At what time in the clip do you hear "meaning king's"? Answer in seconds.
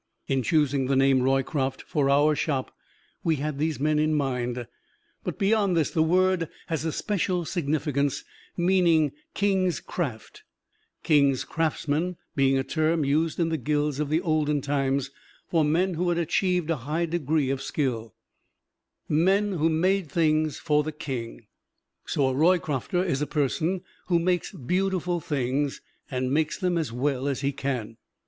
8.57-9.79